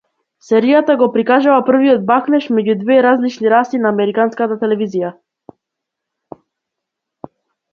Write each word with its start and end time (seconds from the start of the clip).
Серијата 0.45 0.93
го 1.01 1.07
прикажала 1.17 1.65
првиот 1.67 2.07
бакнеж 2.07 2.47
меѓу 2.59 2.75
две 2.79 2.97
различни 3.07 3.51
раси 3.55 3.83
на 3.83 3.93
американската 3.95 4.59
телевизија. 4.63 5.13